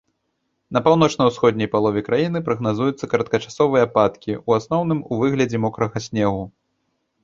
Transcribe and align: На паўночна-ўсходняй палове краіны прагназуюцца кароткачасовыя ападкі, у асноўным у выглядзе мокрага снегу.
На 0.77 0.81
паўночна-ўсходняй 0.87 1.69
палове 1.75 2.01
краіны 2.09 2.43
прагназуюцца 2.49 3.11
кароткачасовыя 3.13 3.87
ападкі, 3.91 4.31
у 4.47 4.59
асноўным 4.61 4.99
у 5.11 5.23
выглядзе 5.25 5.57
мокрага 5.67 5.97
снегу. 6.11 6.43